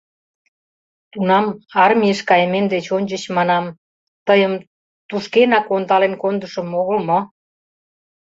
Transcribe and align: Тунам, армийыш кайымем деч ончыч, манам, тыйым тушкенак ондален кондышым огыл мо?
Тунам, 1.11 1.45
армийыш 1.83 2.19
кайымем 2.29 2.65
деч 2.73 2.85
ончыч, 2.97 3.23
манам, 3.37 3.65
тыйым 4.27 4.53
тушкенак 5.09 5.65
ондален 5.75 6.13
кондышым 6.21 6.67
огыл 6.81 6.99
мо? 7.07 7.19